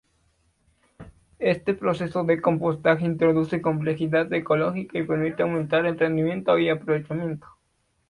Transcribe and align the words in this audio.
Este 1.37 1.75
proceso 1.75 2.23
de 2.23 2.41
compostaje 2.41 3.05
introduce 3.05 3.61
complejidad 3.61 4.33
ecológica 4.33 4.97
y 4.97 5.03
permite 5.05 5.43
aumentar 5.43 5.85
el 5.85 5.99
rendimiento 5.99 6.57
y 6.57 6.69
aprovechamiento. 6.69 7.45